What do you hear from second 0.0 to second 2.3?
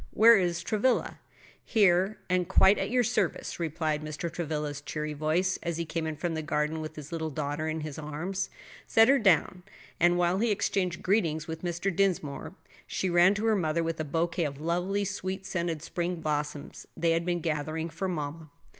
Where is Travilla?" "Here,